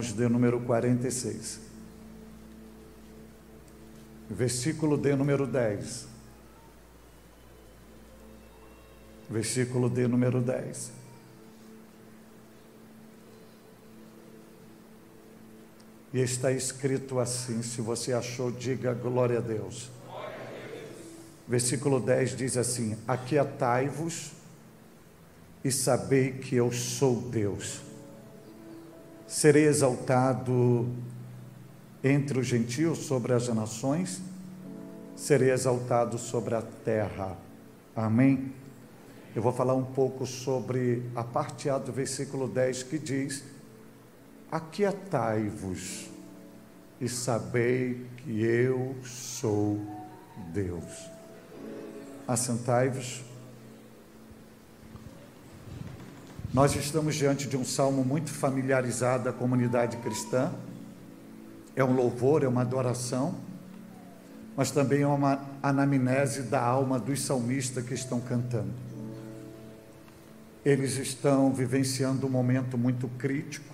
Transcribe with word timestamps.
Salmos 0.00 0.12
de 0.12 0.28
número 0.28 0.60
46. 0.60 1.60
Versículo 4.30 4.96
de 4.96 5.14
número 5.14 5.46
10. 5.46 6.06
Versículo 9.28 9.90
de 9.90 10.08
número 10.08 10.40
10. 10.40 10.92
E 16.14 16.20
está 16.20 16.50
escrito 16.50 17.20
assim: 17.20 17.62
se 17.62 17.82
você 17.82 18.12
achou, 18.12 18.50
diga 18.50 18.94
glória 18.94 19.38
a 19.38 19.42
Deus. 19.42 19.90
Versículo 21.46 22.00
10 22.00 22.36
diz 22.36 22.56
assim: 22.56 22.96
Aquietai-vos 23.06 24.32
e 25.62 25.70
sabei 25.70 26.32
que 26.32 26.56
eu 26.56 26.72
sou 26.72 27.20
Deus. 27.20 27.89
Serei 29.30 29.66
exaltado 29.66 30.88
entre 32.02 32.40
os 32.40 32.46
gentios 32.48 32.98
sobre 32.98 33.32
as 33.32 33.46
nações, 33.46 34.20
serei 35.14 35.52
exaltado 35.52 36.18
sobre 36.18 36.56
a 36.56 36.62
terra. 36.62 37.38
Amém? 37.94 38.52
Eu 39.32 39.40
vou 39.40 39.52
falar 39.52 39.76
um 39.76 39.84
pouco 39.84 40.26
sobre 40.26 41.08
a 41.14 41.22
parte 41.22 41.70
A 41.70 41.78
do 41.78 41.92
versículo 41.92 42.48
10 42.48 42.82
que 42.82 42.98
diz: 42.98 43.44
Aquietai-vos 44.50 46.10
e 47.00 47.08
sabei 47.08 48.04
que 48.16 48.42
eu 48.42 48.96
sou 49.04 49.78
Deus. 50.52 51.08
Assentai-vos. 52.26 53.29
Nós 56.52 56.74
estamos 56.74 57.14
diante 57.14 57.46
de 57.46 57.56
um 57.56 57.64
salmo 57.64 58.04
muito 58.04 58.30
familiarizado 58.30 59.28
à 59.28 59.32
comunidade 59.32 59.96
cristã. 59.98 60.52
É 61.76 61.84
um 61.84 61.94
louvor, 61.94 62.42
é 62.42 62.48
uma 62.48 62.62
adoração, 62.62 63.36
mas 64.56 64.72
também 64.72 65.02
é 65.02 65.06
uma 65.06 65.40
anamnese 65.62 66.42
da 66.42 66.60
alma 66.60 66.98
dos 66.98 67.22
salmistas 67.22 67.84
que 67.84 67.94
estão 67.94 68.20
cantando. 68.20 68.72
Eles 70.64 70.96
estão 70.96 71.52
vivenciando 71.52 72.26
um 72.26 72.30
momento 72.30 72.76
muito 72.76 73.06
crítico, 73.16 73.72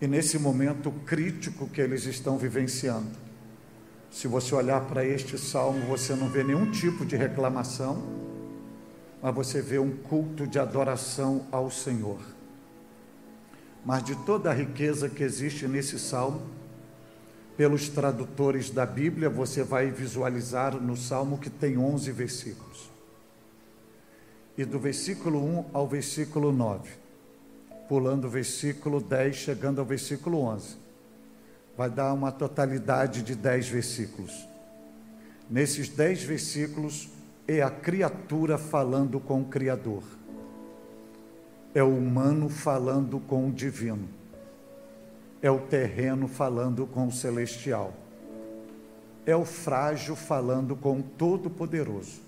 e 0.00 0.06
nesse 0.06 0.38
momento 0.38 0.92
crítico 1.06 1.66
que 1.66 1.80
eles 1.80 2.04
estão 2.04 2.36
vivenciando, 2.36 3.10
se 4.10 4.28
você 4.28 4.54
olhar 4.54 4.82
para 4.82 5.04
este 5.04 5.38
salmo, 5.38 5.86
você 5.86 6.14
não 6.14 6.28
vê 6.28 6.44
nenhum 6.44 6.70
tipo 6.70 7.04
de 7.04 7.16
reclamação, 7.16 8.02
mas 9.22 9.34
você 9.34 9.60
vê 9.60 9.78
um 9.78 9.96
culto 9.96 10.46
de 10.46 10.58
adoração 10.58 11.46
ao 11.50 11.70
Senhor. 11.70 12.18
Mas 13.84 14.04
de 14.04 14.14
toda 14.24 14.50
a 14.50 14.54
riqueza 14.54 15.08
que 15.08 15.22
existe 15.22 15.66
nesse 15.66 15.98
salmo, 15.98 16.42
pelos 17.56 17.88
tradutores 17.88 18.70
da 18.70 18.86
Bíblia, 18.86 19.28
você 19.28 19.62
vai 19.62 19.90
visualizar 19.90 20.76
no 20.76 20.96
salmo 20.96 21.38
que 21.38 21.50
tem 21.50 21.76
11 21.76 22.12
versículos. 22.12 22.90
E 24.56 24.64
do 24.64 24.78
versículo 24.78 25.44
1 25.44 25.66
ao 25.72 25.86
versículo 25.88 26.52
9 26.52 27.08
pulando 27.88 28.26
o 28.26 28.30
versículo 28.30 29.00
10, 29.00 29.34
chegando 29.34 29.80
ao 29.80 29.84
versículo 29.84 30.42
11. 30.42 30.76
Vai 31.76 31.88
dar 31.88 32.12
uma 32.12 32.30
totalidade 32.30 33.22
de 33.22 33.34
10 33.34 33.68
versículos. 33.68 34.46
Nesses 35.48 35.88
10 35.88 36.22
versículos 36.24 37.08
é 37.48 37.62
a 37.62 37.70
criatura 37.70 38.58
falando 38.58 39.18
com 39.18 39.40
o 39.40 39.44
Criador, 39.46 40.04
é 41.74 41.82
o 41.82 41.88
humano 41.88 42.48
falando 42.48 43.18
com 43.18 43.48
o 43.48 43.50
divino, 43.50 44.08
é 45.42 45.50
o 45.50 45.58
terreno 45.58 46.28
falando 46.28 46.86
com 46.86 47.08
o 47.08 47.12
celestial, 47.12 47.94
é 49.24 49.34
o 49.34 49.44
frágil 49.44 50.14
falando 50.14 50.76
com 50.76 51.00
o 51.00 51.02
Todo-Poderoso. 51.02 52.20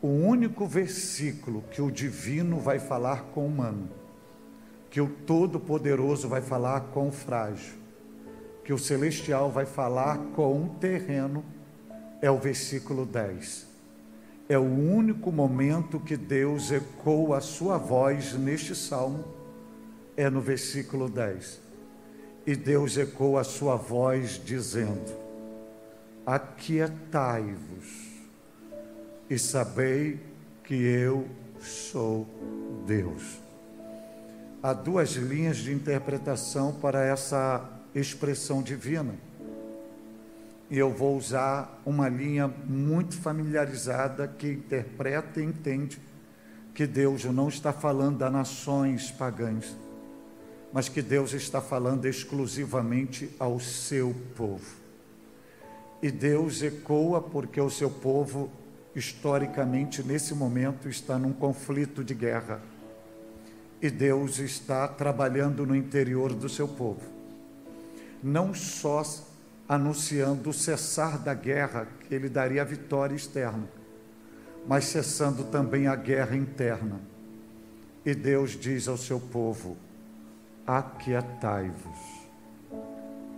O 0.00 0.06
único 0.08 0.66
versículo 0.66 1.64
que 1.70 1.82
o 1.82 1.90
divino 1.90 2.58
vai 2.58 2.78
falar 2.78 3.24
com 3.32 3.42
o 3.42 3.46
humano 3.46 3.88
que 4.94 5.00
o 5.00 5.08
Todo-Poderoso 5.08 6.28
vai 6.28 6.40
falar 6.40 6.82
com 6.92 7.08
o 7.08 7.10
frágil, 7.10 7.74
que 8.64 8.72
o 8.72 8.78
celestial 8.78 9.50
vai 9.50 9.66
falar 9.66 10.16
com 10.36 10.66
o 10.66 10.68
terreno, 10.78 11.44
é 12.22 12.30
o 12.30 12.38
versículo 12.38 13.04
10. 13.04 13.73
É 14.48 14.58
o 14.58 14.62
único 14.62 15.32
momento 15.32 15.98
que 15.98 16.16
Deus 16.16 16.70
ecoa 16.70 17.38
a 17.38 17.40
sua 17.40 17.78
voz 17.78 18.34
neste 18.34 18.74
salmo, 18.74 19.24
é 20.16 20.28
no 20.28 20.40
versículo 20.40 21.08
10. 21.08 21.60
E 22.46 22.54
Deus 22.54 22.96
ecoa 22.98 23.40
a 23.40 23.44
sua 23.44 23.76
voz 23.76 24.40
dizendo: 24.44 25.14
Aquietai-vos 26.26 28.12
e 29.30 29.38
sabei 29.38 30.20
que 30.62 30.74
eu 30.74 31.26
sou 31.60 32.26
Deus 32.86 33.44
há 34.64 34.72
duas 34.72 35.10
linhas 35.10 35.58
de 35.58 35.74
interpretação 35.74 36.72
para 36.72 37.04
essa 37.04 37.62
expressão 37.94 38.62
divina. 38.62 39.14
E 40.74 40.78
eu 40.78 40.90
vou 40.90 41.16
usar 41.16 41.80
uma 41.86 42.08
linha 42.08 42.48
muito 42.48 43.16
familiarizada 43.16 44.26
que 44.26 44.48
interpreta 44.48 45.40
e 45.40 45.44
entende 45.44 46.00
que 46.74 46.84
Deus 46.84 47.24
não 47.26 47.48
está 47.48 47.72
falando 47.72 48.20
a 48.24 48.28
nações 48.28 49.08
pagãs, 49.08 49.76
mas 50.72 50.88
que 50.88 51.00
Deus 51.00 51.32
está 51.32 51.60
falando 51.60 52.06
exclusivamente 52.06 53.30
ao 53.38 53.60
seu 53.60 54.12
povo. 54.36 54.66
E 56.02 56.10
Deus 56.10 56.60
ecoa 56.60 57.22
porque 57.22 57.60
o 57.60 57.70
seu 57.70 57.88
povo, 57.88 58.50
historicamente, 58.96 60.02
nesse 60.02 60.34
momento, 60.34 60.88
está 60.88 61.16
num 61.16 61.32
conflito 61.32 62.02
de 62.02 62.14
guerra 62.14 62.60
e 63.80 63.88
Deus 63.88 64.40
está 64.40 64.88
trabalhando 64.88 65.64
no 65.64 65.76
interior 65.76 66.34
do 66.34 66.48
seu 66.48 66.66
povo. 66.66 67.02
Não 68.20 68.52
só 68.52 69.04
anunciando 69.68 70.50
o 70.50 70.52
cessar 70.52 71.18
da 71.18 71.34
guerra, 71.34 71.86
que 72.00 72.14
ele 72.14 72.28
daria 72.28 72.62
a 72.62 72.64
vitória 72.64 73.14
externa, 73.14 73.68
mas 74.66 74.84
cessando 74.84 75.44
também 75.44 75.86
a 75.86 75.96
guerra 75.96 76.36
interna. 76.36 77.00
E 78.04 78.14
Deus 78.14 78.52
diz 78.52 78.88
ao 78.88 78.96
seu 78.96 79.18
povo: 79.18 79.76
Aquietai-vos 80.66 81.98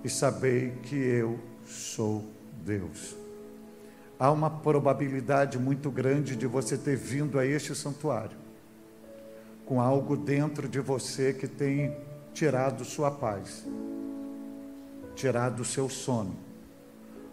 e 0.05 0.09
sabei 0.09 0.73
que 0.83 0.97
eu 0.97 1.39
sou 1.65 2.25
Deus. 2.65 3.17
Há 4.19 4.31
uma 4.31 4.49
probabilidade 4.49 5.59
muito 5.59 5.91
grande 5.91 6.37
de 6.37 6.47
você 6.47 6.77
ter 6.77 6.97
vindo 6.97 7.39
a 7.39 7.45
este 7.45 7.75
santuário 7.75 8.47
com 9.67 9.81
algo 9.81 10.17
dentro 10.17 10.69
de 10.69 10.79
você 10.79 11.33
que 11.33 11.49
tem 11.49 11.95
tirado 12.33 12.85
sua 12.85 13.11
paz, 13.11 13.67
tirado 15.17 15.61
o 15.61 15.65
seu 15.65 15.89
sono, 15.89 16.37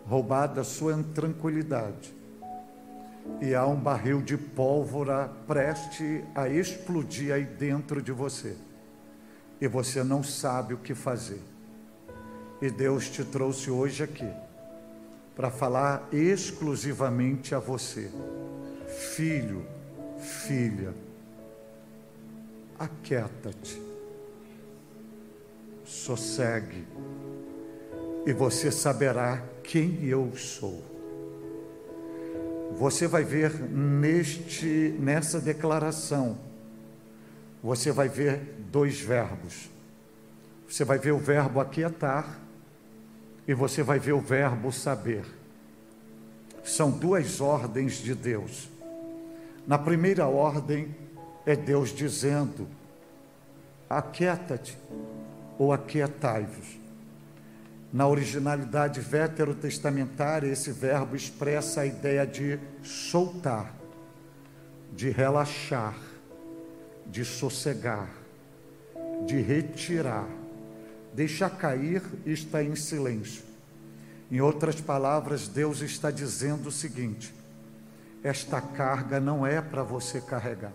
roubado 0.07 0.59
a 0.59 0.63
sua 0.63 0.97
tranquilidade. 1.13 2.11
E 3.39 3.53
há 3.53 3.65
um 3.67 3.75
barril 3.75 4.21
de 4.21 4.35
pólvora 4.35 5.29
preste 5.45 6.23
a 6.33 6.49
explodir 6.49 7.31
aí 7.31 7.45
dentro 7.45 8.01
de 8.01 8.11
você. 8.11 8.57
E 9.61 9.67
você 9.67 10.03
não 10.03 10.23
sabe 10.23 10.73
o 10.73 10.79
que 10.79 10.95
fazer. 10.95 11.41
E 12.59 12.71
Deus 12.71 13.07
te 13.09 13.23
trouxe 13.23 13.69
hoje 13.69 14.03
aqui 14.03 14.29
para 15.35 15.51
falar 15.51 16.07
exclusivamente 16.11 17.53
a 17.53 17.59
você, 17.59 18.09
filho, 18.87 19.65
filha 20.19 20.93
aquieta-te, 22.83 23.81
sossegue, 25.85 26.85
e 28.25 28.33
você 28.33 28.71
saberá 28.71 29.43
quem 29.63 30.03
eu 30.05 30.35
sou. 30.35 30.83
Você 32.73 33.07
vai 33.07 33.23
ver 33.23 33.53
neste 33.59 34.95
nessa 34.99 35.39
declaração, 35.39 36.37
você 37.61 37.91
vai 37.91 38.09
ver 38.09 38.39
dois 38.71 38.99
verbos. 38.99 39.69
Você 40.67 40.83
vai 40.83 40.97
ver 40.97 41.11
o 41.11 41.19
verbo 41.19 41.59
aquietar 41.59 42.39
e 43.47 43.53
você 43.53 43.83
vai 43.83 43.99
ver 43.99 44.13
o 44.13 44.19
verbo 44.19 44.71
saber. 44.71 45.23
São 46.63 46.89
duas 46.89 47.39
ordens 47.41 47.97
de 47.97 48.15
Deus. 48.15 48.69
Na 49.67 49.77
primeira 49.77 50.27
ordem, 50.27 50.95
é 51.45 51.55
Deus 51.55 51.89
dizendo: 51.89 52.67
aquieta-te 53.89 54.77
ou 55.59 55.71
aquietai-vos. 55.71 56.82
Na 57.93 58.07
originalidade 58.07 58.99
veterotestamentária, 58.99 60.47
esse 60.47 60.71
verbo 60.71 61.15
expressa 61.15 61.81
a 61.81 61.85
ideia 61.85 62.25
de 62.25 62.59
soltar, 62.81 63.71
de 64.91 65.11
relaxar, 65.11 65.95
de 67.05 67.23
sossegar, 67.23 68.09
de 69.27 69.39
retirar. 69.39 70.27
Deixar 71.13 71.51
cair 71.51 72.01
e 72.25 72.31
estar 72.31 72.63
em 72.63 72.75
silêncio. 72.75 73.43
Em 74.31 74.41
outras 74.41 74.81
palavras, 74.81 75.47
Deus 75.47 75.81
está 75.81 76.09
dizendo 76.09 76.69
o 76.69 76.71
seguinte: 76.71 77.31
esta 78.23 78.59
carga 78.59 79.19
não 79.19 79.45
é 79.45 79.61
para 79.61 79.83
você 79.83 80.19
carregar. 80.19 80.73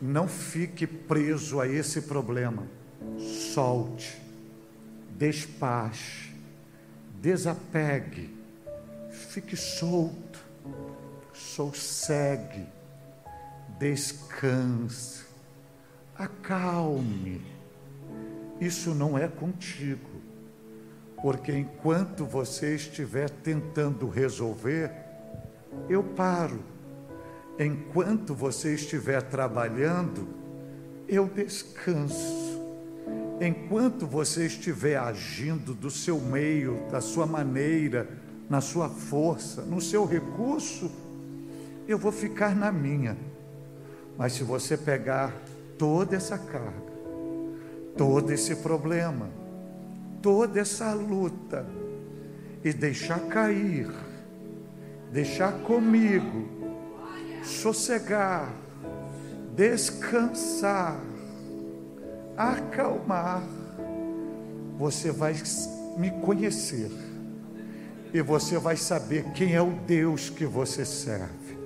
Não 0.00 0.26
fique 0.26 0.86
preso 0.86 1.60
a 1.60 1.68
esse 1.68 2.00
problema. 2.00 2.66
Solte, 3.52 4.18
despache, 5.20 6.32
desapegue, 7.20 8.34
fique 9.10 9.54
solto, 9.54 10.42
sossegue, 11.34 12.66
descanse, 13.78 15.26
acalme. 16.16 17.42
Isso 18.58 18.94
não 18.94 19.18
é 19.18 19.28
contigo, 19.28 20.08
porque 21.20 21.52
enquanto 21.52 22.24
você 22.24 22.74
estiver 22.74 23.28
tentando 23.28 24.08
resolver, 24.08 24.90
eu 25.86 26.02
paro 26.02 26.64
enquanto 27.58 28.34
você 28.34 28.74
estiver 28.74 29.20
trabalhando, 29.20 30.26
eu 31.06 31.28
descanso. 31.28 32.59
Enquanto 33.40 34.06
você 34.06 34.44
estiver 34.46 34.96
agindo 34.98 35.72
do 35.72 35.90
seu 35.90 36.20
meio, 36.20 36.86
da 36.90 37.00
sua 37.00 37.24
maneira, 37.24 38.06
na 38.50 38.60
sua 38.60 38.90
força, 38.90 39.62
no 39.62 39.80
seu 39.80 40.04
recurso, 40.04 40.90
eu 41.88 41.96
vou 41.96 42.12
ficar 42.12 42.54
na 42.54 42.70
minha. 42.70 43.16
Mas 44.18 44.34
se 44.34 44.44
você 44.44 44.76
pegar 44.76 45.34
toda 45.78 46.16
essa 46.16 46.36
carga, 46.36 46.92
todo 47.96 48.30
esse 48.30 48.56
problema, 48.56 49.30
toda 50.20 50.60
essa 50.60 50.92
luta 50.92 51.66
e 52.62 52.74
deixar 52.74 53.20
cair, 53.20 53.88
deixar 55.10 55.52
comigo, 55.60 56.46
sossegar, 57.42 58.52
descansar, 59.56 61.00
acalmar, 62.40 63.42
você 64.78 65.12
vai 65.12 65.34
me 65.98 66.10
conhecer 66.22 66.90
e 68.14 68.22
você 68.22 68.58
vai 68.58 68.76
saber 68.76 69.24
quem 69.34 69.54
é 69.54 69.60
o 69.60 69.72
Deus 69.86 70.30
que 70.30 70.46
você 70.46 70.84
serve. 70.84 71.58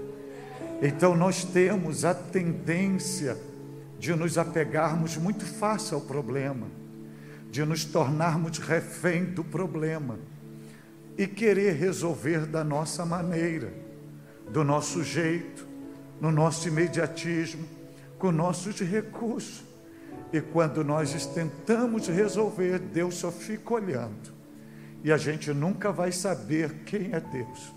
Então 0.83 1.15
nós 1.15 1.45
temos 1.45 2.05
a 2.05 2.13
tendência 2.13 3.39
de 3.99 4.15
nos 4.15 4.37
apegarmos 4.37 5.17
muito 5.17 5.47
fácil 5.47 5.97
ao 5.97 6.01
problema, 6.01 6.67
de 7.51 7.65
nos 7.65 7.85
tornarmos 7.85 8.59
refém 8.59 9.25
do 9.25 9.45
problema 9.45 10.19
e 11.17 11.27
querer 11.27 11.75
resolver 11.75 12.47
da 12.47 12.65
nossa 12.65 13.07
maneira, 13.07 13.73
do 14.51 14.65
nosso 14.65 15.05
jeito, 15.05 15.67
no 16.21 16.33
nosso 16.33 16.67
imediatismo, 16.67 17.65
com 18.19 18.33
nossos 18.33 18.81
recursos. 18.81 19.74
E 20.35 20.41
quando 20.41 20.83
nós 20.83 21.27
tentamos 21.27 22.09
resolver, 22.09 22.81
Deus 22.81 23.15
só 23.15 23.31
fica 23.31 23.75
olhando. 23.75 24.35
E 25.05 25.13
a 25.13 25.17
gente 25.17 25.53
nunca 25.53 25.93
vai 25.93 26.11
saber 26.11 26.83
quem 26.85 27.13
é 27.13 27.21
Deus. 27.21 27.73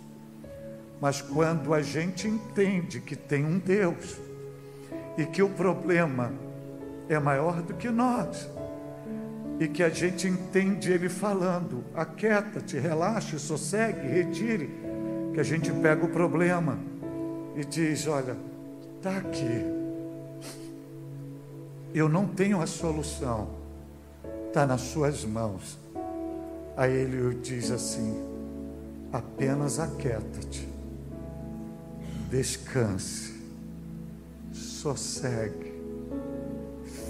Mas 0.99 1.21
quando 1.21 1.71
a 1.71 1.83
gente 1.83 2.27
entende 2.27 2.99
que 2.99 3.15
tem 3.15 3.45
um 3.45 3.59
Deus 3.59 4.19
e 5.19 5.23
que 5.27 5.43
o 5.43 5.49
problema 5.49 6.33
é 7.07 7.19
maior 7.19 7.61
do 7.61 7.75
que 7.75 7.91
nós, 7.91 8.49
e 9.59 9.67
que 9.67 9.83
a 9.83 9.89
gente 9.89 10.27
entende 10.27 10.91
Ele 10.91 11.09
falando: 11.09 11.83
aquieta-te, 11.93 12.79
relaxe, 12.79 13.37
sossegue, 13.37 14.07
retire, 14.07 14.71
que 15.31 15.39
a 15.39 15.43
gente 15.43 15.71
pega 15.73 16.03
o 16.03 16.09
problema 16.09 16.79
e 17.55 17.63
diz: 17.63 18.07
Olha, 18.07 18.35
está 18.97 19.17
aqui. 19.17 19.76
Eu 21.93 22.07
não 22.07 22.27
tenho 22.27 22.61
a 22.61 22.67
solução, 22.67 23.49
está 24.47 24.65
nas 24.65 24.81
suas 24.81 25.25
mãos. 25.25 25.77
Aí 26.75 26.93
ele 26.93 27.35
diz 27.35 27.71
assim: 27.71 28.15
apenas 29.11 29.79
aquieta-te, 29.79 30.67
descanse, 32.29 33.33
sossegue, 34.51 35.73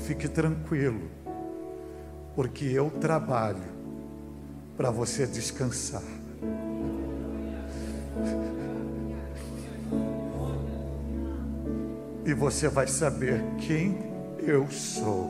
fique 0.06 0.28
tranquilo, 0.28 1.10
porque 2.36 2.66
eu 2.66 2.90
trabalho 2.90 3.78
para 4.78 4.92
você 4.92 5.26
descansar. 5.26 6.04
e 12.28 12.34
você 12.34 12.68
vai 12.68 12.86
saber 12.88 13.42
quem 13.58 13.98
eu 14.50 14.70
sou. 14.72 15.30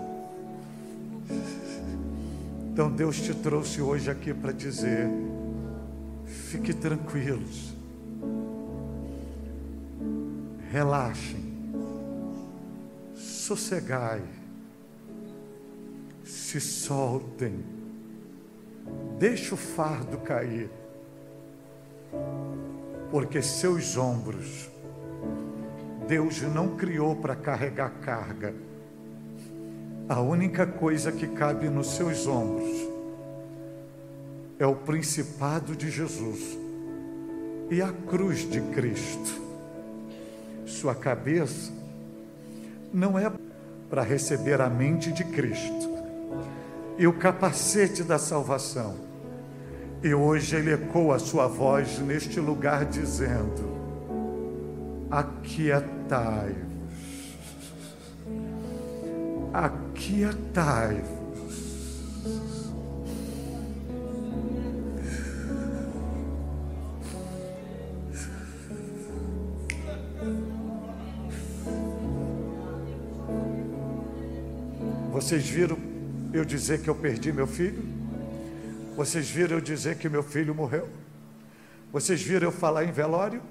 Então 2.71 2.91
Deus 2.91 3.19
te 3.19 3.33
trouxe 3.33 3.81
hoje 3.81 4.09
aqui 4.09 4.33
para 4.33 4.51
dizer: 4.51 5.09
fique 6.25 6.73
tranquilos, 6.73 7.73
relaxem, 10.71 11.43
sossegai, 13.15 14.21
se 16.23 16.61
soltem, 16.61 17.63
deixe 19.17 19.53
o 19.53 19.57
fardo 19.57 20.17
cair, 20.19 20.69
porque 23.09 23.41
seus 23.41 23.97
ombros 23.97 24.69
Deus 26.07 26.41
não 26.41 26.77
criou 26.77 27.17
para 27.17 27.35
carregar 27.35 27.91
carga. 27.99 28.66
A 30.09 30.21
única 30.21 30.65
coisa 30.65 31.11
que 31.11 31.27
cabe 31.27 31.67
nos 31.67 31.95
seus 31.95 32.27
ombros 32.27 32.87
é 34.57 34.65
o 34.65 34.73
principado 34.73 35.75
de 35.75 35.91
Jesus 35.91 36.57
e 37.69 37.81
a 37.81 37.91
cruz 37.91 38.49
de 38.49 38.61
Cristo. 38.61 39.41
Sua 40.65 40.95
cabeça 40.95 41.73
não 42.93 43.19
é 43.19 43.29
para 43.89 44.01
receber 44.01 44.61
a 44.61 44.69
mente 44.69 45.11
de 45.11 45.25
Cristo 45.25 45.89
e 46.97 47.05
o 47.05 47.11
capacete 47.11 48.01
da 48.01 48.17
salvação. 48.17 48.95
E 50.01 50.13
hoje 50.13 50.55
ele 50.55 50.73
ecoa 50.73 51.17
a 51.17 51.19
sua 51.19 51.47
voz 51.47 51.99
neste 51.99 52.39
lugar 52.39 52.85
dizendo: 52.85 53.77
aquietai-vos. 60.07 60.07
Aquietai-vos. 60.07 61.17
Vocês 75.11 75.49
viram 75.49 75.77
eu 76.33 76.45
dizer 76.45 76.81
que 76.81 76.89
eu 76.89 76.95
perdi 76.95 77.33
meu 77.33 77.47
filho? 77.47 77.83
Vocês 78.95 79.29
viram 79.29 79.57
eu 79.57 79.61
dizer 79.61 79.97
que 79.97 80.07
meu 80.07 80.23
filho 80.23 80.55
morreu? 80.55 80.87
Vocês 81.91 82.21
viram 82.21 82.47
eu 82.47 82.51
falar 82.51 82.85
em 82.85 82.91
velório? 82.91 83.41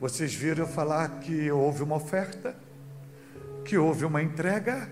Vocês 0.00 0.34
viram 0.34 0.64
eu 0.64 0.68
falar 0.70 1.20
que 1.20 1.50
houve 1.50 1.82
uma 1.82 1.96
oferta, 1.96 2.54
que 3.64 3.78
houve 3.78 4.04
uma 4.04 4.22
entrega 4.22 4.88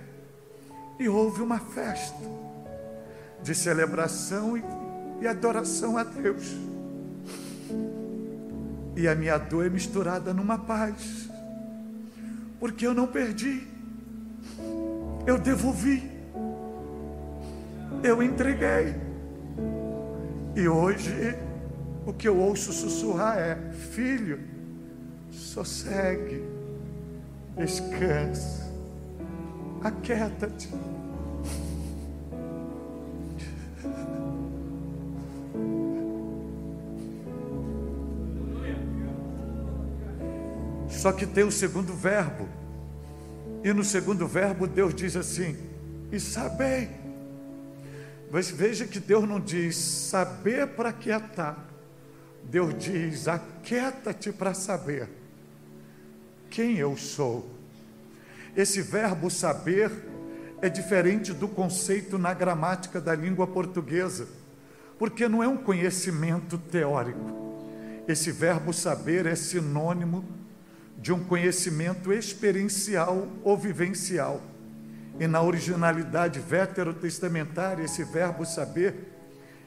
e 1.00 1.08
houve 1.08 1.40
uma 1.40 1.58
festa 1.58 2.22
de 3.42 3.54
celebração 3.54 4.54
e, 4.54 4.62
e 5.22 5.26
adoração 5.26 5.96
a 5.96 6.04
Deus. 6.04 6.54
E 8.94 9.08
a 9.08 9.14
minha 9.14 9.38
dor 9.38 9.64
é 9.64 9.70
misturada 9.70 10.34
numa 10.34 10.58
paz, 10.58 11.30
porque 12.60 12.86
eu 12.86 12.92
não 12.92 13.06
perdi, 13.06 13.66
eu 15.26 15.38
devolvi, 15.38 16.02
eu 18.02 18.22
entreguei. 18.22 18.94
E 20.54 20.68
hoje 20.68 21.34
o 22.04 22.12
que 22.12 22.28
eu 22.28 22.36
ouço 22.36 22.74
sussurrar 22.74 23.38
é: 23.38 23.72
Filho, 23.72 24.38
sossegue, 25.30 26.44
descanse, 27.56 28.59
aquieta-te. 29.82 30.68
Só 40.88 41.12
que 41.12 41.26
tem 41.26 41.44
o 41.44 41.50
segundo 41.50 41.94
verbo, 41.94 42.46
E 43.62 43.72
no 43.72 43.84
segundo 43.84 44.26
verbo, 44.26 44.66
Deus 44.66 44.94
diz 44.94 45.16
assim: 45.16 45.56
e 46.10 46.18
sabei. 46.18 46.88
Mas 48.30 48.50
veja 48.50 48.86
que 48.86 49.00
Deus 49.00 49.28
não 49.28 49.40
diz 49.40 49.76
saber 49.76 50.68
para 50.68 50.92
quietar. 50.92 51.66
Deus 52.44 52.74
diz: 52.78 53.28
aquieta-te 53.28 54.32
para 54.32 54.54
saber 54.54 55.08
quem 56.48 56.76
eu 56.76 56.96
sou. 56.96 57.59
Esse 58.56 58.82
verbo 58.82 59.30
saber 59.30 59.90
é 60.60 60.68
diferente 60.68 61.32
do 61.32 61.48
conceito 61.48 62.18
na 62.18 62.34
gramática 62.34 63.00
da 63.00 63.14
língua 63.14 63.46
portuguesa, 63.46 64.28
porque 64.98 65.28
não 65.28 65.42
é 65.42 65.48
um 65.48 65.56
conhecimento 65.56 66.58
teórico. 66.58 67.40
Esse 68.06 68.30
verbo 68.30 68.72
saber 68.72 69.26
é 69.26 69.34
sinônimo 69.34 70.24
de 70.98 71.12
um 71.12 71.24
conhecimento 71.24 72.12
experiencial 72.12 73.28
ou 73.42 73.56
vivencial. 73.56 74.42
E 75.18 75.26
na 75.26 75.40
originalidade 75.40 76.40
veterotestamentária, 76.40 77.84
esse 77.84 78.04
verbo 78.04 78.44
saber 78.44 78.94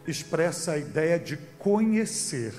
expressa 0.07 0.73
a 0.73 0.77
ideia 0.77 1.17
de 1.17 1.37
conhecer. 1.57 2.53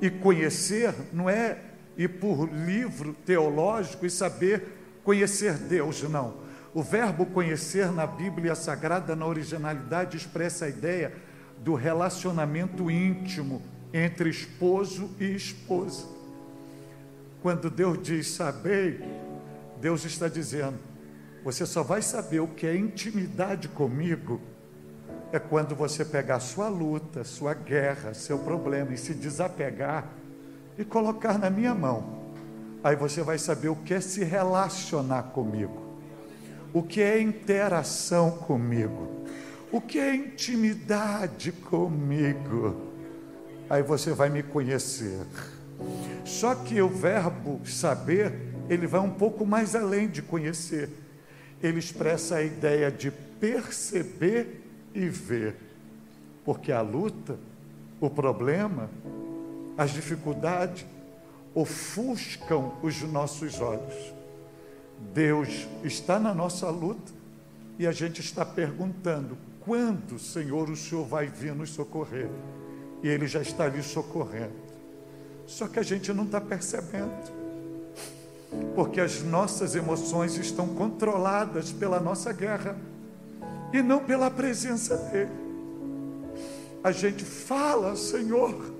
E 0.00 0.10
conhecer 0.10 0.94
não 1.12 1.28
é 1.28 1.58
ir 1.96 2.08
por 2.08 2.48
livro 2.52 3.14
teológico 3.24 4.04
e 4.04 4.10
saber 4.10 4.75
conhecer 5.06 5.54
Deus, 5.54 6.02
não. 6.02 6.34
O 6.74 6.82
verbo 6.82 7.24
conhecer 7.26 7.92
na 7.92 8.08
Bíblia 8.08 8.56
Sagrada, 8.56 9.14
na 9.14 9.24
originalidade, 9.24 10.16
expressa 10.16 10.64
a 10.64 10.68
ideia 10.68 11.12
do 11.58 11.74
relacionamento 11.74 12.90
íntimo 12.90 13.62
entre 13.94 14.28
esposo 14.28 15.08
e 15.20 15.26
esposa. 15.36 16.08
Quando 17.40 17.70
Deus 17.70 18.02
diz 18.02 18.32
sabei, 18.32 19.00
Deus 19.80 20.04
está 20.04 20.26
dizendo: 20.26 20.78
você 21.44 21.64
só 21.64 21.84
vai 21.84 22.02
saber 22.02 22.40
o 22.40 22.48
que 22.48 22.66
é 22.66 22.76
intimidade 22.76 23.68
comigo 23.68 24.40
é 25.32 25.38
quando 25.38 25.76
você 25.76 26.04
pegar 26.04 26.40
sua 26.40 26.68
luta, 26.68 27.22
sua 27.22 27.54
guerra, 27.54 28.12
seu 28.12 28.40
problema 28.40 28.92
e 28.92 28.98
se 28.98 29.14
desapegar 29.14 30.08
e 30.76 30.84
colocar 30.84 31.38
na 31.38 31.48
minha 31.48 31.74
mão. 31.74 32.15
Aí 32.82 32.94
você 32.94 33.22
vai 33.22 33.38
saber 33.38 33.68
o 33.68 33.76
que 33.76 33.94
é 33.94 34.00
se 34.00 34.22
relacionar 34.22 35.24
comigo, 35.24 35.82
o 36.72 36.82
que 36.82 37.00
é 37.00 37.20
interação 37.20 38.30
comigo, 38.30 39.24
o 39.72 39.80
que 39.80 39.98
é 39.98 40.14
intimidade 40.14 41.52
comigo. 41.52 42.76
Aí 43.68 43.82
você 43.82 44.12
vai 44.12 44.28
me 44.28 44.42
conhecer. 44.42 45.26
Só 46.24 46.54
que 46.54 46.80
o 46.80 46.88
verbo 46.88 47.60
saber, 47.66 48.32
ele 48.68 48.86
vai 48.86 49.00
um 49.00 49.10
pouco 49.10 49.44
mais 49.44 49.74
além 49.74 50.08
de 50.08 50.22
conhecer. 50.22 50.88
Ele 51.62 51.78
expressa 51.78 52.36
a 52.36 52.42
ideia 52.42 52.90
de 52.90 53.10
perceber 53.10 54.62
e 54.94 55.08
ver. 55.08 55.56
Porque 56.44 56.70
a 56.70 56.80
luta, 56.80 57.38
o 58.00 58.08
problema, 58.08 58.88
as 59.76 59.90
dificuldades 59.90 60.86
ofuscam 61.56 62.74
os 62.82 63.00
nossos 63.00 63.58
olhos. 63.62 64.14
Deus 65.14 65.66
está 65.82 66.20
na 66.20 66.34
nossa 66.34 66.68
luta 66.68 67.12
e 67.78 67.86
a 67.86 67.92
gente 67.92 68.20
está 68.20 68.44
perguntando: 68.44 69.38
quando, 69.60 70.18
Senhor, 70.18 70.68
o 70.68 70.76
Senhor 70.76 71.06
vai 71.06 71.26
vir 71.26 71.54
nos 71.54 71.70
socorrer? 71.70 72.28
E 73.02 73.08
Ele 73.08 73.26
já 73.26 73.40
está 73.40 73.64
ali 73.64 73.82
socorrendo. 73.82 74.66
Só 75.46 75.66
que 75.66 75.78
a 75.78 75.82
gente 75.82 76.12
não 76.12 76.24
está 76.24 76.40
percebendo, 76.40 77.32
porque 78.74 79.00
as 79.00 79.22
nossas 79.22 79.74
emoções 79.74 80.36
estão 80.36 80.68
controladas 80.68 81.72
pela 81.72 82.00
nossa 82.00 82.32
guerra 82.32 82.76
e 83.72 83.80
não 83.80 84.04
pela 84.04 84.30
presença 84.30 84.96
dEle. 84.96 85.30
A 86.82 86.90
gente 86.90 87.24
fala, 87.24 87.96
Senhor, 87.96 88.75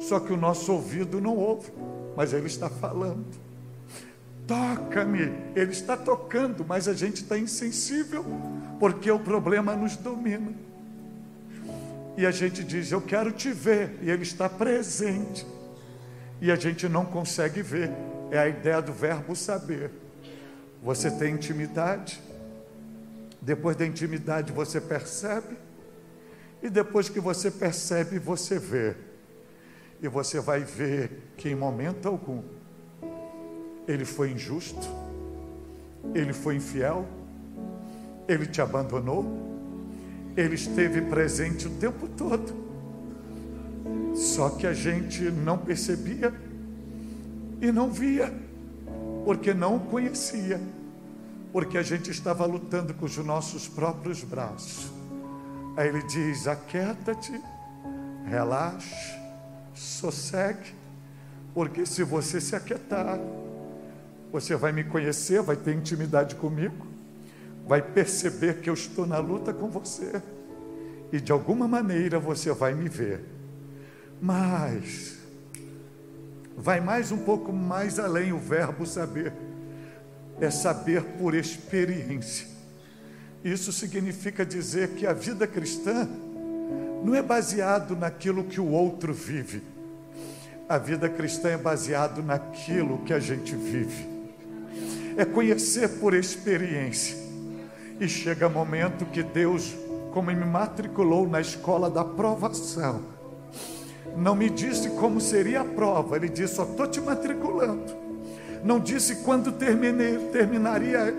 só 0.00 0.20
que 0.20 0.32
o 0.32 0.36
nosso 0.36 0.72
ouvido 0.72 1.20
não 1.20 1.36
ouve, 1.36 1.72
mas 2.16 2.32
Ele 2.32 2.46
está 2.46 2.68
falando. 2.68 3.44
Toca-me, 4.46 5.32
Ele 5.54 5.72
está 5.72 5.96
tocando, 5.96 6.64
mas 6.66 6.86
a 6.86 6.92
gente 6.92 7.22
está 7.22 7.38
insensível, 7.38 8.24
porque 8.78 9.10
o 9.10 9.18
problema 9.18 9.74
nos 9.74 9.96
domina. 9.96 10.52
E 12.16 12.26
a 12.26 12.30
gente 12.30 12.62
diz: 12.62 12.92
Eu 12.92 13.00
quero 13.00 13.32
te 13.32 13.50
ver, 13.52 13.98
e 14.02 14.10
Ele 14.10 14.22
está 14.22 14.48
presente, 14.48 15.46
e 16.40 16.50
a 16.50 16.56
gente 16.56 16.88
não 16.88 17.04
consegue 17.04 17.62
ver. 17.62 17.90
É 18.30 18.38
a 18.38 18.48
ideia 18.48 18.82
do 18.82 18.92
verbo 18.92 19.34
saber. 19.34 19.90
Você 20.82 21.10
tem 21.10 21.34
intimidade, 21.34 22.20
depois 23.40 23.76
da 23.76 23.86
intimidade 23.86 24.52
você 24.52 24.80
percebe, 24.80 25.56
e 26.62 26.68
depois 26.68 27.08
que 27.08 27.20
você 27.20 27.50
percebe, 27.50 28.18
você 28.18 28.58
vê. 28.58 28.94
E 30.04 30.08
você 30.08 30.38
vai 30.38 30.60
ver 30.60 31.32
que 31.34 31.48
em 31.48 31.54
momento 31.54 32.06
algum 32.06 32.42
ele 33.88 34.04
foi 34.04 34.32
injusto, 34.32 34.86
ele 36.14 36.34
foi 36.34 36.56
infiel, 36.56 37.06
ele 38.28 38.46
te 38.46 38.60
abandonou, 38.60 39.24
ele 40.36 40.56
esteve 40.56 41.00
presente 41.00 41.66
o 41.68 41.70
tempo 41.78 42.06
todo. 42.06 42.54
Só 44.14 44.50
que 44.50 44.66
a 44.66 44.74
gente 44.74 45.22
não 45.30 45.56
percebia 45.56 46.34
e 47.62 47.72
não 47.72 47.90
via, 47.90 48.30
porque 49.24 49.54
não 49.54 49.76
o 49.76 49.80
conhecia 49.80 50.60
porque 51.50 51.78
a 51.78 51.82
gente 51.82 52.10
estava 52.10 52.44
lutando 52.44 52.92
com 52.92 53.06
os 53.06 53.16
nossos 53.16 53.66
próprios 53.66 54.22
braços. 54.22 54.92
Aí 55.78 55.88
ele 55.88 56.02
diz: 56.02 56.46
aquieta-te, 56.46 57.40
relaxe, 58.26 59.23
sossegue, 59.74 60.74
porque 61.52 61.84
se 61.84 62.02
você 62.02 62.40
se 62.40 62.56
aquietar, 62.56 63.18
você 64.32 64.56
vai 64.56 64.72
me 64.72 64.84
conhecer, 64.84 65.42
vai 65.42 65.56
ter 65.56 65.74
intimidade 65.74 66.34
comigo, 66.36 66.86
vai 67.66 67.82
perceber 67.82 68.60
que 68.60 68.68
eu 68.68 68.74
estou 68.74 69.06
na 69.06 69.18
luta 69.18 69.52
com 69.52 69.68
você, 69.68 70.22
e 71.12 71.20
de 71.20 71.32
alguma 71.32 71.68
maneira 71.68 72.18
você 72.18 72.52
vai 72.52 72.74
me 72.74 72.88
ver. 72.88 73.24
Mas, 74.20 75.18
vai 76.56 76.80
mais 76.80 77.12
um 77.12 77.18
pouco 77.18 77.52
mais 77.52 77.98
além 77.98 78.32
o 78.32 78.38
verbo 78.38 78.86
saber 78.86 79.32
é 80.40 80.50
saber 80.50 81.02
por 81.18 81.34
experiência. 81.34 82.46
Isso 83.42 83.72
significa 83.72 84.44
dizer 84.44 84.90
que 84.90 85.06
a 85.06 85.12
vida 85.12 85.46
cristã 85.46 86.08
não 87.04 87.14
é 87.14 87.22
baseado 87.22 87.94
naquilo 87.94 88.42
que 88.42 88.60
o 88.60 88.68
outro 88.68 89.12
vive. 89.12 89.62
A 90.68 90.78
vida 90.78 91.08
cristã 91.08 91.50
é 91.50 91.56
baseado 91.56 92.22
naquilo 92.22 92.98
que 93.04 93.12
a 93.12 93.20
gente 93.20 93.54
vive. 93.54 94.08
É 95.16 95.24
conhecer 95.24 96.00
por 96.00 96.14
experiência. 96.14 97.16
E 98.00 98.08
chega 98.08 98.48
momento 98.48 99.04
que 99.04 99.22
Deus, 99.22 99.72
como 100.12 100.32
me 100.32 100.44
matriculou 100.44 101.28
na 101.28 101.40
escola 101.40 101.88
da 101.88 102.04
provação, 102.04 103.02
não 104.16 104.34
me 104.34 104.50
disse 104.50 104.90
como 104.90 105.20
seria 105.20 105.60
a 105.60 105.64
prova, 105.64 106.16
ele 106.16 106.28
disse: 106.28 106.56
só 106.56 106.64
estou 106.64 106.88
te 106.88 107.00
matriculando 107.00 108.04
não 108.64 108.80
disse 108.80 109.16
quando 109.16 109.52
terminei, 109.52 110.16
terminaria 110.32 111.14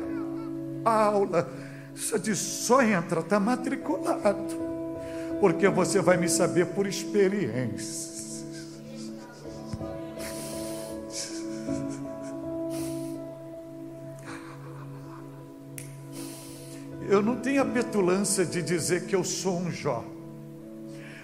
a 0.84 1.04
aula. 1.06 1.48
Só 1.94 2.18
disse, 2.18 2.42
só 2.42 2.82
entra, 2.82 3.20
está 3.20 3.40
matriculado. 3.40 4.75
Porque 5.46 5.70
você 5.70 6.02
vai 6.02 6.18
me 6.18 6.28
saber 6.28 6.66
por 6.66 6.88
experiência. 6.88 8.16
Eu 17.08 17.22
não 17.22 17.36
tenho 17.36 17.62
a 17.62 17.66
petulância 17.66 18.44
de 18.44 18.64
dizer 18.64 19.06
que 19.06 19.16
eu 19.16 19.24
sou 19.24 19.60
um 19.60 19.70
Jó. 19.70 20.04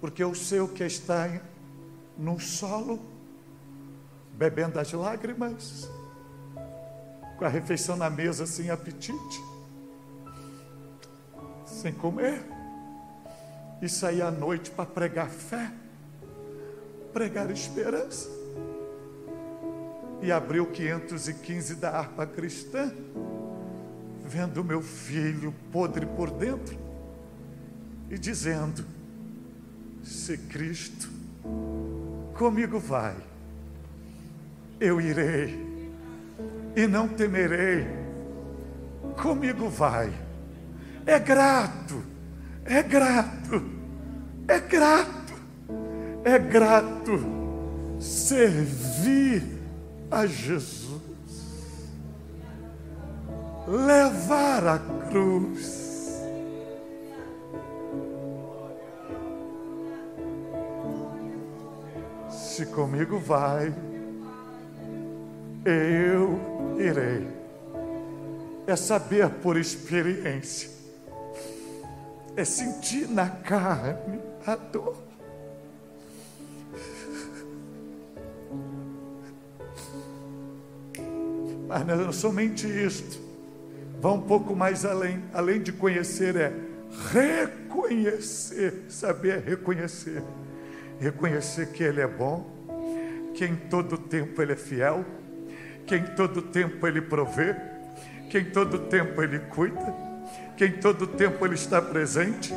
porque 0.00 0.22
eu 0.22 0.32
sei 0.36 0.60
o 0.60 0.68
que 0.68 0.84
é 0.84 0.86
estar 0.86 1.42
num 2.16 2.38
solo, 2.38 3.12
bebendo 4.36 4.78
as 4.78 4.92
lágrimas, 4.92 5.90
com 7.38 7.44
a 7.44 7.48
refeição 7.48 7.96
na 7.96 8.10
mesa 8.10 8.46
sem 8.46 8.70
apetite, 8.70 9.42
sem 11.66 11.92
comer, 11.92 12.42
e 13.82 13.88
sair 13.88 14.22
à 14.22 14.30
noite 14.30 14.70
para 14.70 14.86
pregar 14.86 15.28
fé, 15.28 15.72
pregar 17.12 17.50
esperança, 17.50 18.28
e 20.22 20.32
abrir 20.32 20.60
o 20.60 20.66
515 20.66 21.74
da 21.74 21.90
harpa 21.90 22.26
cristã 22.26 22.90
vendo 24.24 24.64
meu 24.64 24.80
filho 24.80 25.54
podre 25.70 26.06
por 26.06 26.30
dentro 26.30 26.76
e 28.10 28.18
dizendo: 28.18 28.84
Se 30.02 30.38
Cristo 30.38 31.08
comigo 32.34 32.80
vai, 32.80 33.14
eu 34.84 35.00
irei 35.00 35.92
e 36.76 36.86
não 36.86 37.08
temerei. 37.08 37.86
Comigo 39.20 39.68
vai. 39.68 40.12
É 41.06 41.18
grato, 41.18 42.02
é 42.64 42.82
grato, 42.82 43.62
é 44.48 44.58
grato, 44.58 45.34
é 46.24 46.38
grato 46.38 47.20
servir 48.00 49.42
a 50.10 50.26
Jesus, 50.26 51.00
levar 53.66 54.66
a 54.66 54.78
cruz 55.10 55.84
Se 62.54 62.66
comigo 62.66 63.18
vai, 63.18 63.74
eu 65.64 66.76
irei. 66.78 67.26
É 68.66 68.76
saber 68.76 69.28
por 69.28 69.58
experiência, 69.58 70.70
é 72.34 72.44
sentir 72.44 73.08
na 73.08 73.28
carne 73.28 74.20
a 74.46 74.56
dor. 74.56 74.96
Mas 81.66 81.86
não 81.86 82.08
é 82.08 82.12
somente 82.12 82.66
isto, 82.66 83.20
vá 84.00 84.12
um 84.12 84.20
pouco 84.22 84.54
mais 84.54 84.84
além, 84.84 85.22
além 85.32 85.60
de 85.60 85.72
conhecer, 85.72 86.36
é 86.36 86.52
reconhecer, 87.12 88.84
saber 88.88 89.40
reconhecer. 89.40 90.22
Reconhecer 91.00 91.66
que 91.72 91.82
Ele 91.82 92.00
é 92.00 92.06
bom, 92.06 92.46
que 93.34 93.44
em 93.44 93.56
todo 93.56 93.98
tempo 93.98 94.40
Ele 94.40 94.52
é 94.52 94.56
fiel, 94.56 95.04
que 95.86 95.96
em 95.96 96.04
todo 96.14 96.42
tempo 96.42 96.86
Ele 96.86 97.00
provê, 97.00 97.54
que 98.30 98.38
em 98.38 98.44
todo 98.46 98.78
tempo 98.78 99.22
Ele 99.22 99.38
cuida, 99.38 99.94
que 100.56 100.66
em 100.66 100.72
todo 100.72 101.06
tempo 101.06 101.44
Ele 101.44 101.54
está 101.54 101.80
presente, 101.80 102.54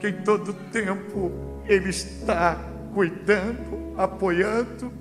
que 0.00 0.08
em 0.08 0.22
todo 0.22 0.52
tempo 0.52 1.62
Ele 1.66 1.90
está 1.90 2.58
cuidando, 2.94 3.94
apoiando, 3.96 4.92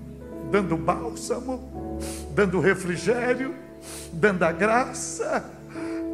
dando 0.52 0.76
bálsamo, 0.78 2.00
dando 2.34 2.60
refrigério, 2.60 3.56
dando 4.14 4.44
a 4.44 4.52
graça, 4.52 5.50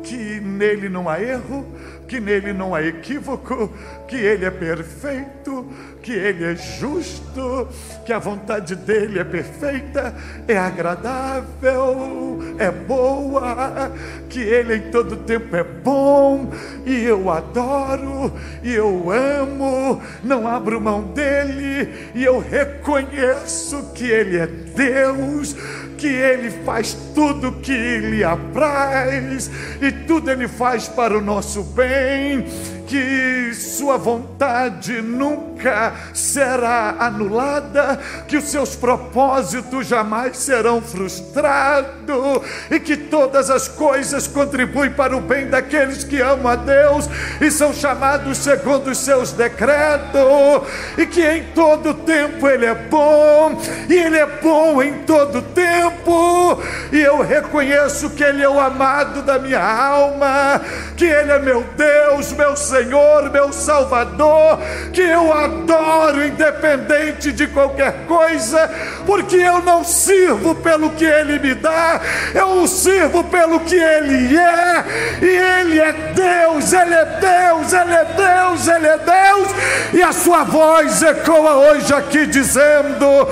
que 0.07 0.39
nele 0.39 0.87
não 0.87 1.09
há 1.09 1.21
erro, 1.21 1.65
que 2.07 2.17
nele 2.17 2.53
não 2.53 2.73
há 2.73 2.81
equívoco, 2.81 3.69
que 4.07 4.15
ele 4.15 4.45
é 4.45 4.49
perfeito, 4.49 5.67
que 6.01 6.13
ele 6.13 6.45
é 6.45 6.55
justo, 6.55 7.67
que 8.05 8.13
a 8.13 8.19
vontade 8.19 8.73
dele 8.73 9.19
é 9.19 9.25
perfeita, 9.25 10.15
é 10.47 10.57
agradável, 10.57 12.39
é 12.57 12.71
boa, 12.71 13.91
que 14.29 14.39
ele 14.39 14.77
em 14.77 14.91
todo 14.91 15.17
tempo 15.17 15.53
é 15.53 15.63
bom, 15.63 16.49
e 16.85 17.03
eu 17.03 17.29
adoro, 17.29 18.31
e 18.63 18.73
eu 18.73 19.11
amo, 19.11 20.01
não 20.23 20.47
abro 20.47 20.79
mão 20.79 21.01
dele, 21.01 22.11
e 22.15 22.23
eu 22.23 22.39
reconheço 22.39 23.91
que 23.93 24.05
ele 24.05 24.37
é 24.37 24.47
Deus, 24.47 25.53
que 25.97 26.07
ele 26.07 26.51
faz 26.63 26.95
tudo 27.15 27.53
que 27.53 27.97
lhe 27.99 28.23
apraz, 28.23 29.49
e 29.81 29.91
tudo 29.91 30.29
ele 30.29 30.47
faz 30.47 30.87
para 30.87 31.17
o 31.17 31.21
nosso 31.21 31.63
bem 31.63 32.45
que 32.87 33.53
sua 33.53 33.97
vontade 33.97 35.01
nunca 35.01 35.93
será 36.13 36.95
anulada, 36.99 37.99
que 38.27 38.37
os 38.37 38.45
seus 38.45 38.75
propósitos 38.75 39.87
jamais 39.87 40.37
serão 40.37 40.81
frustrados 40.81 42.41
e 42.71 42.79
que 42.79 42.95
todas 42.95 43.49
as 43.49 43.67
coisas 43.67 44.25
contribuem 44.25 44.91
para 44.91 45.15
o 45.15 45.21
bem 45.21 45.47
daqueles 45.47 46.05
que 46.05 46.21
amam 46.21 46.47
a 46.47 46.55
Deus 46.55 47.09
e 47.41 47.51
são 47.51 47.73
chamados 47.73 48.37
segundo 48.37 48.89
os 48.89 48.99
seus 48.99 49.33
decretos, 49.33 50.61
e 50.97 51.05
que 51.05 51.21
em 51.21 51.43
todo 51.53 51.93
tempo 51.93 52.47
Ele 52.47 52.65
é 52.65 52.75
bom, 52.75 53.61
e 53.89 53.93
Ele 53.93 54.17
é 54.17 54.25
bom 54.25 54.81
em 54.81 54.99
todo 54.99 55.41
tempo, 55.41 56.61
e 56.91 56.99
eu 56.99 57.21
reconheço 57.21 58.11
que 58.11 58.23
Ele 58.23 58.41
é 58.41 58.49
o 58.49 58.59
amado 58.59 59.21
da 59.23 59.37
minha 59.37 59.61
alma, 59.61 60.61
que 60.95 61.05
Ele 61.05 61.31
é 61.31 61.39
meu 61.39 61.65
Deus, 61.75 62.31
meu 62.31 62.55
Senhor 62.55 62.76
Senhor, 62.77 63.29
meu 63.31 63.51
Salvador, 63.51 64.59
que 64.93 65.01
eu 65.01 65.33
adoro, 65.33 66.23
independente 66.23 67.31
de 67.31 67.47
qualquer 67.47 68.05
coisa, 68.05 68.69
porque 69.03 69.37
eu 69.37 69.63
não 69.63 69.83
sirvo 69.83 70.53
pelo 70.53 70.91
que 70.91 71.03
Ele 71.03 71.39
me 71.39 71.55
dá, 71.55 71.99
eu 72.35 72.61
o 72.61 72.67
sirvo 72.67 73.23
pelo 73.23 73.61
que 73.61 73.73
Ele 73.73 74.37
é, 74.37 74.83
e 75.21 75.25
Ele 75.25 75.79
é 75.79 75.91
Deus, 76.13 76.71
Ele 76.71 76.93
é 76.93 77.05
Deus, 77.05 77.73
Ele 77.73 77.95
é 77.95 78.05
Deus, 78.05 78.67
Ele 78.67 78.87
é 78.87 78.97
Deus, 78.97 79.47
e 79.93 80.03
a 80.03 80.13
sua 80.13 80.43
voz 80.43 81.01
ecoa 81.01 81.55
hoje 81.55 81.91
aqui 81.93 82.27
dizendo: 82.27 83.27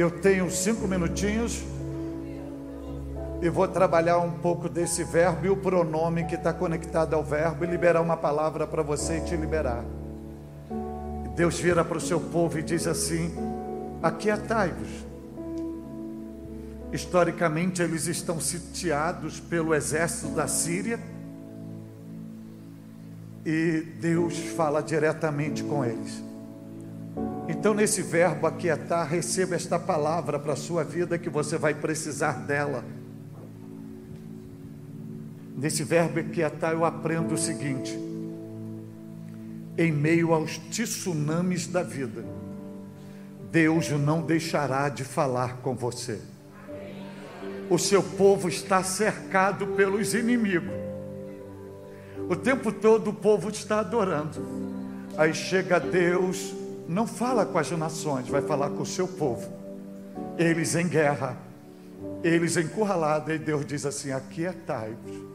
Eu 0.00 0.10
tenho 0.10 0.50
cinco 0.50 0.88
minutinhos 0.88 1.62
E 3.42 3.50
vou 3.50 3.68
trabalhar 3.68 4.16
um 4.16 4.30
pouco 4.30 4.66
desse 4.66 5.04
verbo 5.04 5.44
e 5.44 5.50
o 5.50 5.56
pronome 5.58 6.24
que 6.24 6.36
está 6.36 6.54
conectado 6.54 7.12
ao 7.12 7.22
verbo 7.22 7.64
e 7.64 7.66
liberar 7.66 8.00
uma 8.00 8.16
palavra 8.16 8.66
para 8.66 8.82
você 8.82 9.18
e 9.18 9.20
te 9.20 9.36
liberar. 9.36 9.84
Deus 11.36 11.60
vira 11.60 11.84
para 11.84 11.98
o 11.98 12.00
seu 12.00 12.18
povo 12.18 12.58
e 12.58 12.62
diz 12.62 12.86
assim: 12.86 13.30
Aquietai-vos. 14.02 15.06
Historicamente, 16.92 17.82
eles 17.82 18.06
estão 18.06 18.40
sitiados 18.40 19.38
pelo 19.38 19.74
exército 19.74 20.28
da 20.28 20.46
Síria. 20.46 20.98
E 23.44 23.80
Deus 24.00 24.38
fala 24.56 24.82
diretamente 24.82 25.62
com 25.62 25.84
eles. 25.84 26.29
Então, 27.60 27.74
nesse 27.74 28.00
verbo 28.00 28.46
aquietar, 28.46 29.06
receba 29.06 29.54
esta 29.54 29.78
palavra 29.78 30.38
para 30.38 30.54
a 30.54 30.56
sua 30.56 30.82
vida 30.82 31.18
que 31.18 31.28
você 31.28 31.58
vai 31.58 31.74
precisar 31.74 32.46
dela. 32.46 32.82
Nesse 35.58 35.84
verbo 35.84 36.20
aquietar, 36.20 36.72
eu 36.72 36.86
aprendo 36.86 37.34
o 37.34 37.36
seguinte: 37.36 38.00
em 39.76 39.92
meio 39.92 40.32
aos 40.32 40.56
tsunamis 40.56 41.66
da 41.66 41.82
vida, 41.82 42.24
Deus 43.52 43.90
não 43.90 44.22
deixará 44.22 44.88
de 44.88 45.04
falar 45.04 45.58
com 45.58 45.74
você. 45.74 46.18
O 47.68 47.76
seu 47.76 48.02
povo 48.02 48.48
está 48.48 48.82
cercado 48.82 49.66
pelos 49.66 50.14
inimigos. 50.14 50.72
O 52.26 52.34
tempo 52.34 52.72
todo 52.72 53.10
o 53.10 53.14
povo 53.14 53.50
está 53.50 53.80
adorando. 53.80 54.40
Aí 55.18 55.34
chega 55.34 55.78
Deus 55.78 56.58
não 56.90 57.06
fala 57.06 57.46
com 57.46 57.56
as 57.56 57.70
nações, 57.70 58.28
vai 58.28 58.42
falar 58.42 58.70
com 58.70 58.82
o 58.82 58.86
seu 58.86 59.06
povo. 59.06 59.48
Eles 60.36 60.74
em 60.74 60.88
guerra, 60.88 61.38
eles 62.20 62.56
encurralados, 62.56 63.32
e 63.32 63.38
Deus 63.38 63.64
diz 63.64 63.86
assim: 63.86 64.10
aquietai-vos. 64.10 65.30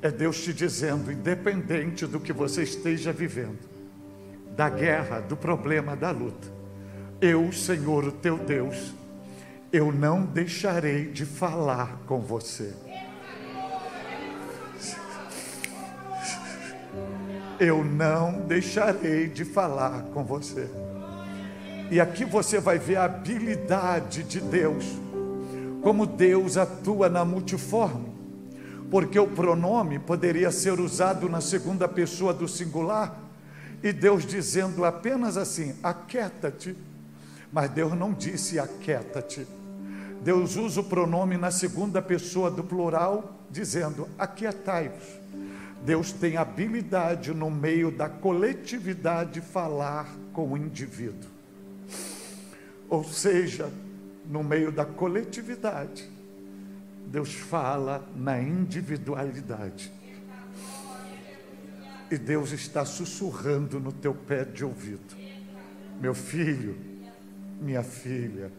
É 0.00 0.10
Deus 0.10 0.42
te 0.42 0.54
dizendo, 0.54 1.12
independente 1.12 2.06
do 2.06 2.18
que 2.18 2.32
você 2.32 2.62
esteja 2.62 3.12
vivendo, 3.12 3.58
da 4.56 4.70
guerra, 4.70 5.20
do 5.20 5.36
problema, 5.36 5.94
da 5.94 6.10
luta, 6.10 6.48
eu, 7.20 7.52
Senhor, 7.52 8.04
o 8.04 8.12
teu 8.12 8.38
Deus, 8.38 8.94
eu 9.70 9.92
não 9.92 10.24
deixarei 10.24 11.10
de 11.10 11.26
falar 11.26 12.00
com 12.06 12.20
você. 12.20 12.72
Eu 17.60 17.84
não 17.84 18.40
deixarei 18.46 19.28
de 19.28 19.44
falar 19.44 20.04
com 20.14 20.24
você. 20.24 20.66
E 21.90 22.00
aqui 22.00 22.24
você 22.24 22.58
vai 22.58 22.78
ver 22.78 22.96
a 22.96 23.04
habilidade 23.04 24.22
de 24.22 24.40
Deus, 24.40 24.86
como 25.82 26.06
Deus 26.06 26.56
atua 26.56 27.10
na 27.10 27.22
multiforme, 27.22 28.08
porque 28.90 29.18
o 29.18 29.26
pronome 29.26 29.98
poderia 29.98 30.50
ser 30.50 30.80
usado 30.80 31.28
na 31.28 31.42
segunda 31.42 31.86
pessoa 31.86 32.32
do 32.32 32.48
singular, 32.48 33.14
e 33.82 33.92
Deus 33.92 34.24
dizendo 34.24 34.84
apenas 34.84 35.36
assim: 35.36 35.74
aquieta-te, 35.82 36.74
mas 37.52 37.70
Deus 37.70 37.92
não 37.92 38.12
disse 38.14 38.58
aquieta-te. 38.58 39.46
Deus 40.22 40.56
usa 40.56 40.80
o 40.80 40.84
pronome 40.84 41.36
na 41.36 41.50
segunda 41.50 42.00
pessoa 42.00 42.50
do 42.50 42.64
plural, 42.64 43.34
dizendo 43.50 44.08
aquietai-vos. 44.18 45.20
Deus 45.84 46.12
tem 46.12 46.36
habilidade 46.36 47.32
no 47.32 47.50
meio 47.50 47.90
da 47.90 48.08
coletividade 48.08 49.40
falar 49.40 50.14
com 50.32 50.52
o 50.52 50.56
indivíduo. 50.56 51.30
Ou 52.88 53.02
seja, 53.02 53.72
no 54.26 54.44
meio 54.44 54.70
da 54.70 54.84
coletividade, 54.84 56.08
Deus 57.06 57.34
fala 57.34 58.06
na 58.14 58.40
individualidade. 58.40 59.90
E 62.10 62.18
Deus 62.18 62.52
está 62.52 62.84
sussurrando 62.84 63.80
no 63.80 63.92
teu 63.92 64.12
pé 64.12 64.44
de 64.44 64.64
ouvido: 64.64 65.16
Meu 66.00 66.14
filho, 66.14 66.76
minha 67.60 67.82
filha, 67.82 68.52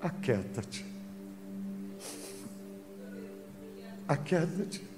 aquieta-te. 0.00 0.84
Aquieta-te. 4.06 4.93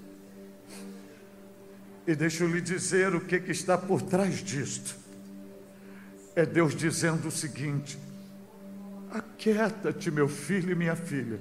E 2.06 2.14
deixa 2.14 2.44
eu 2.44 2.48
lhe 2.48 2.60
dizer 2.60 3.14
o 3.14 3.20
que, 3.20 3.40
que 3.40 3.50
está 3.50 3.76
por 3.76 4.00
trás 4.00 4.36
disto. 4.36 4.94
É 6.36 6.46
Deus 6.46 6.74
dizendo 6.76 7.26
o 7.28 7.32
seguinte: 7.32 7.98
Aquieta-te, 9.10 10.10
meu 10.10 10.28
filho 10.28 10.70
e 10.70 10.74
minha 10.74 10.94
filha, 10.94 11.40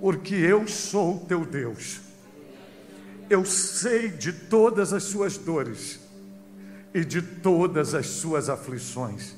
porque 0.00 0.34
eu 0.34 0.66
sou 0.66 1.20
teu 1.26 1.44
Deus. 1.44 2.00
Eu 3.30 3.44
sei 3.44 4.08
de 4.08 4.32
todas 4.32 4.92
as 4.92 5.04
suas 5.04 5.38
dores 5.38 6.00
e 6.92 7.04
de 7.04 7.22
todas 7.22 7.94
as 7.94 8.06
suas 8.06 8.48
aflições. 8.48 9.34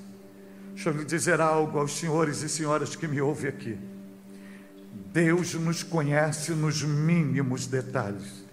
Deixa 0.75 0.91
eu 0.91 0.95
lhe 0.95 1.05
dizer 1.05 1.41
algo 1.41 1.79
aos 1.79 1.97
senhores 1.99 2.43
e 2.43 2.49
senhoras 2.49 2.97
que 2.97 3.07
me 3.07 3.21
ouvem 3.21 3.49
aqui. 3.49 3.79
Deus 5.13 5.55
nos 5.55 5.83
conhece 5.83 6.53
nos 6.53 6.83
mínimos 6.83 7.67
detalhes 7.67 8.46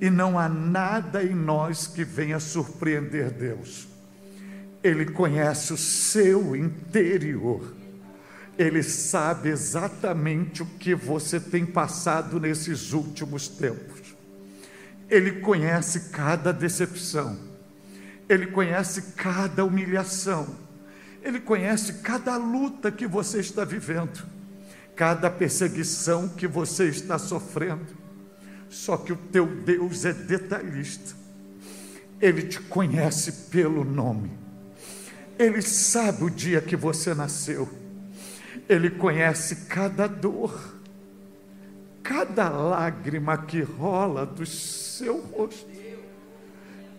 e 0.00 0.10
não 0.10 0.38
há 0.38 0.48
nada 0.48 1.22
em 1.22 1.34
nós 1.34 1.86
que 1.86 2.04
venha 2.04 2.38
surpreender 2.38 3.30
Deus. 3.30 3.88
Ele 4.82 5.06
conhece 5.06 5.72
o 5.72 5.76
seu 5.76 6.54
interior. 6.54 7.74
Ele 8.56 8.82
sabe 8.82 9.48
exatamente 9.48 10.62
o 10.62 10.66
que 10.66 10.94
você 10.94 11.40
tem 11.40 11.66
passado 11.66 12.38
nesses 12.38 12.92
últimos 12.92 13.48
tempos. 13.48 14.16
Ele 15.10 15.40
conhece 15.40 16.10
cada 16.10 16.52
decepção. 16.52 17.36
Ele 18.28 18.46
conhece 18.46 19.14
cada 19.16 19.64
humilhação. 19.64 20.46
Ele 21.22 21.40
conhece 21.40 21.94
cada 21.94 22.36
luta 22.36 22.92
que 22.92 23.06
você 23.06 23.40
está 23.40 23.64
vivendo, 23.64 24.24
cada 24.94 25.28
perseguição 25.28 26.28
que 26.28 26.46
você 26.46 26.88
está 26.88 27.18
sofrendo 27.18 28.07
só 28.70 28.96
que 28.96 29.12
o 29.12 29.16
teu 29.16 29.46
Deus 29.46 30.04
é 30.04 30.12
detalhista. 30.12 31.16
Ele 32.20 32.42
te 32.42 32.60
conhece 32.60 33.32
pelo 33.50 33.84
nome. 33.84 34.30
Ele 35.38 35.62
sabe 35.62 36.24
o 36.24 36.30
dia 36.30 36.60
que 36.60 36.76
você 36.76 37.14
nasceu. 37.14 37.68
Ele 38.68 38.90
conhece 38.90 39.66
cada 39.66 40.06
dor, 40.06 40.74
cada 42.02 42.48
lágrima 42.48 43.38
que 43.38 43.60
rola 43.62 44.26
do 44.26 44.44
seu 44.44 45.20
rosto. 45.20 45.78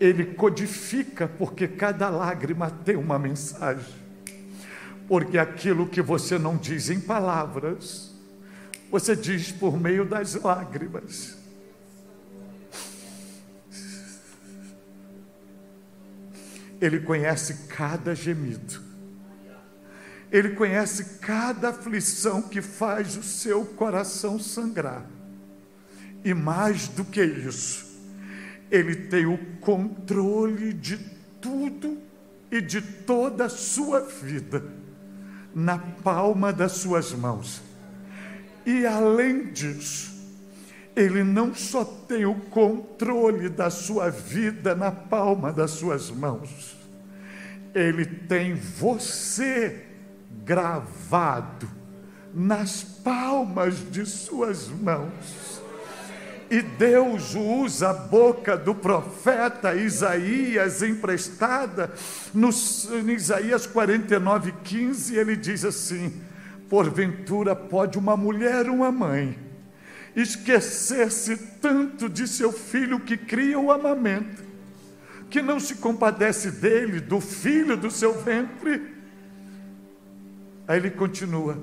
Ele 0.00 0.24
codifica, 0.24 1.28
porque 1.28 1.68
cada 1.68 2.08
lágrima 2.08 2.70
tem 2.70 2.96
uma 2.96 3.18
mensagem. 3.18 4.00
Porque 5.06 5.36
aquilo 5.36 5.86
que 5.86 6.00
você 6.00 6.38
não 6.38 6.56
diz 6.56 6.88
em 6.88 6.98
palavras, 6.98 8.10
você 8.90 9.14
diz 9.14 9.52
por 9.52 9.78
meio 9.78 10.06
das 10.06 10.34
lágrimas. 10.34 11.39
Ele 16.80 17.00
conhece 17.00 17.66
cada 17.68 18.14
gemido. 18.14 18.80
Ele 20.30 20.50
conhece 20.50 21.18
cada 21.20 21.70
aflição 21.70 22.42
que 22.42 22.62
faz 22.62 23.16
o 23.16 23.22
seu 23.22 23.64
coração 23.64 24.38
sangrar. 24.38 25.04
E 26.24 26.32
mais 26.32 26.88
do 26.88 27.04
que 27.04 27.22
isso, 27.22 27.86
Ele 28.70 28.94
tem 28.94 29.26
o 29.26 29.38
controle 29.60 30.72
de 30.72 30.98
tudo 31.40 31.98
e 32.50 32.60
de 32.60 32.80
toda 32.80 33.46
a 33.46 33.48
sua 33.48 34.00
vida 34.00 34.62
na 35.54 35.78
palma 35.78 36.52
das 36.52 36.72
suas 36.72 37.12
mãos. 37.12 37.62
E 38.64 38.86
além 38.86 39.52
disso, 39.52 40.19
ele 41.00 41.24
não 41.24 41.54
só 41.54 41.84
tem 41.84 42.26
o 42.26 42.34
controle 42.34 43.48
da 43.48 43.70
sua 43.70 44.10
vida 44.10 44.74
na 44.74 44.90
palma 44.90 45.50
das 45.52 45.70
suas 45.70 46.10
mãos, 46.10 46.76
ele 47.74 48.04
tem 48.04 48.54
você 48.54 49.84
gravado 50.44 51.68
nas 52.34 52.82
palmas 52.82 53.90
de 53.90 54.04
suas 54.04 54.68
mãos. 54.68 55.60
E 56.50 56.60
Deus 56.60 57.34
usa 57.34 57.90
a 57.90 57.94
boca 57.94 58.56
do 58.56 58.74
profeta 58.74 59.74
Isaías 59.74 60.82
emprestada 60.82 61.92
no 62.34 62.50
em 62.50 63.10
Isaías 63.12 63.68
49, 63.68 64.52
15, 64.64 65.16
ele 65.16 65.36
diz 65.36 65.64
assim: 65.64 66.20
Porventura 66.68 67.54
pode 67.54 67.96
uma 67.96 68.16
mulher, 68.16 68.68
uma 68.68 68.90
mãe, 68.90 69.38
esquecer-se 70.14 71.36
tanto 71.36 72.08
de 72.08 72.26
seu 72.26 72.52
filho 72.52 73.00
que 73.00 73.16
cria 73.16 73.58
o 73.58 73.70
amamento, 73.70 74.42
que 75.28 75.40
não 75.40 75.60
se 75.60 75.76
compadece 75.76 76.50
dele, 76.50 77.00
do 77.00 77.20
filho 77.20 77.76
do 77.76 77.90
seu 77.90 78.20
ventre. 78.20 78.94
Aí 80.66 80.78
ele 80.78 80.90
continua: 80.90 81.58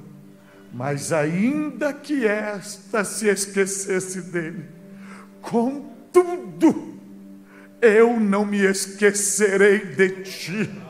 Mas 0.74 1.12
ainda 1.12 1.94
que 1.94 2.26
esta 2.26 3.04
se 3.04 3.28
esquecesse 3.28 4.22
dele, 4.22 4.66
contudo, 5.42 7.00
eu 7.82 8.20
não 8.20 8.46
me 8.46 8.60
esquecerei 8.60 9.80
de 9.80 10.10
ti. 10.24 10.87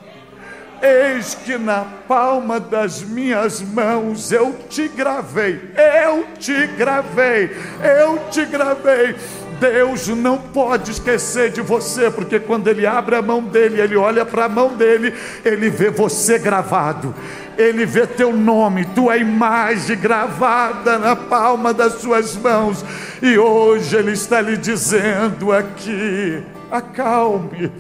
Eis 0.82 1.36
que 1.36 1.58
na 1.58 1.86
palma 2.08 2.60
das 2.60 3.02
minhas 3.02 3.62
mãos 3.62 4.32
eu 4.32 4.56
te 4.70 4.88
gravei, 4.88 5.60
eu 6.06 6.26
te 6.38 6.68
gravei, 6.68 7.52
eu 8.00 8.20
te 8.30 8.46
gravei. 8.46 9.16
Deus 9.60 10.08
não 10.08 10.38
pode 10.38 10.92
esquecer 10.92 11.50
de 11.50 11.62
você, 11.62 12.12
porque 12.12 12.40
quando 12.40 12.68
Ele 12.68 12.86
abre 12.86 13.16
a 13.16 13.22
mão 13.22 13.42
dele, 13.42 13.82
Ele 13.82 13.96
olha 13.96 14.24
para 14.24 14.46
a 14.46 14.50
mão 14.50 14.76
dele, 14.76 15.14
Ele 15.44 15.70
vê 15.70 15.90
você 15.90 16.38
gravado, 16.38 17.14
Ele 17.58 17.86
vê 17.86 18.06
teu 18.06 18.32
nome, 18.32 18.86
tua 18.86 19.18
imagem 19.18 19.98
gravada 19.98 21.00
na 21.00 21.16
palma 21.16 21.74
das 21.74 21.94
suas 21.94 22.36
mãos, 22.36 22.86
e 23.22 23.38
hoje 23.38 23.96
Ele 23.96 24.12
está 24.12 24.42
lhe 24.42 24.58
dizendo 24.58 25.52
aqui: 25.52 26.44
acalme, 26.70 27.72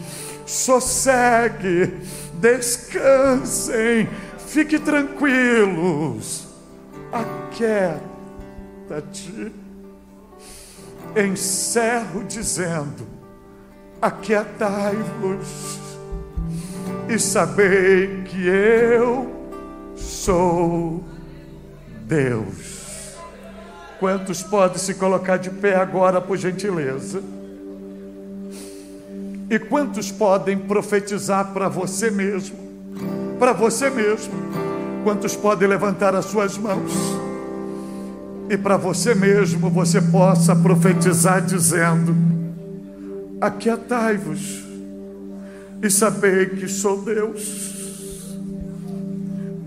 sossegue, 0.47 1.93
descansem, 2.37 4.09
fique 4.37 4.79
tranquilos, 4.79 6.47
aquieta-te 7.11 8.07
encerro 11.15 12.23
dizendo: 12.23 13.07
Aquietai-vos 14.01 15.79
e 17.09 17.17
sabei 17.17 18.23
que 18.23 18.47
eu 18.47 19.31
sou 19.95 21.03
Deus. 22.05 23.15
Quantos 23.99 24.43
podem 24.43 24.77
se 24.77 24.93
colocar 24.93 25.37
de 25.37 25.49
pé 25.49 25.75
agora, 25.75 26.21
por 26.21 26.37
gentileza? 26.37 27.21
E 29.49 29.57
quantos 29.59 30.11
podem 30.11 30.57
profetizar 30.57 31.53
para 31.53 31.69
você 31.69 32.11
mesmo? 32.11 32.57
Para 33.39 33.53
você 33.53 33.89
mesmo. 33.89 34.33
Quantos 35.03 35.35
podem 35.35 35.67
levantar 35.67 36.15
as 36.15 36.25
suas 36.25 36.57
mãos? 36.57 37.27
e 38.49 38.57
para 38.57 38.77
você 38.77 39.13
mesmo 39.13 39.69
você 39.69 40.01
possa 40.01 40.55
profetizar 40.55 41.41
dizendo: 41.41 42.15
Aquietai-vos 43.41 44.63
e 45.81 45.89
sabei 45.89 46.47
que 46.47 46.67
sou 46.67 47.01
Deus. 47.03 48.35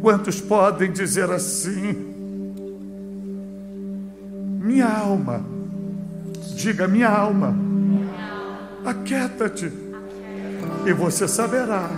Quantos 0.00 0.40
podem 0.40 0.90
dizer 0.90 1.30
assim? 1.30 2.08
Minha 4.62 4.88
alma, 4.88 5.44
diga 6.54 6.88
minha 6.88 7.08
alma, 7.08 7.54
aquieta-te 8.84 9.72
e 10.86 10.92
você 10.92 11.26
saberá 11.26 11.88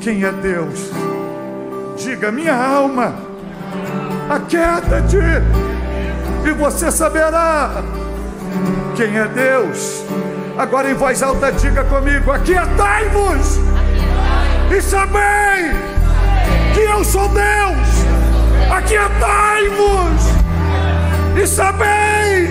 quem 0.00 0.24
é 0.24 0.32
Deus. 0.32 0.90
Diga 1.96 2.32
minha 2.32 2.54
alma 2.54 3.34
Aquieta-te 4.28 5.18
e 6.46 6.50
você 6.52 6.90
saberá 6.90 7.70
quem 8.96 9.18
é 9.18 9.26
Deus. 9.26 10.02
Agora 10.56 10.90
em 10.90 10.94
voz 10.94 11.22
alta 11.22 11.52
diga 11.52 11.84
comigo: 11.84 12.30
Aquietai-vos 12.30 13.58
e 14.74 14.80
sabei 14.80 15.72
que 16.72 16.80
eu 16.80 17.04
sou 17.04 17.28
Deus. 17.28 18.04
Aquietai-vos 18.70 20.22
e 21.42 21.46
sabei 21.46 22.48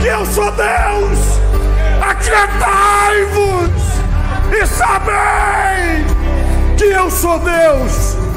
que 0.00 0.06
eu 0.06 0.24
sou 0.26 0.52
Deus. 0.52 1.37
Aquietai-vos 2.10 3.70
e 4.50 4.66
sabei 4.66 6.06
que 6.78 6.84
eu 6.84 7.10
sou 7.10 7.38
Deus. 7.38 8.27